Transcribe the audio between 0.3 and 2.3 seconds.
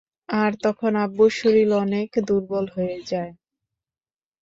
আর তখন আব্বুর শরীর অনেক